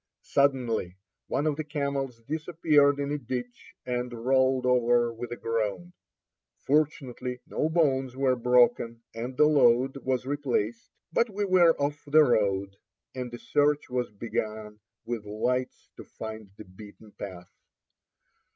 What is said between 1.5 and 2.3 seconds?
the camels